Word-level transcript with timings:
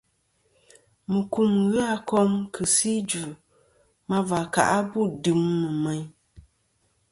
Mukum 1.11 1.51
ghɨ 1.71 1.79
a 1.93 1.97
kom 2.09 2.31
kɨ 2.53 2.63
si 2.75 2.89
idvɨ 2.99 3.31
ma 4.07 4.17
và 4.29 4.39
kà 4.53 4.61
bu 4.91 5.01
dɨm 5.23 5.41
nɨ̀ 5.59 5.71
meyn. 5.83 6.05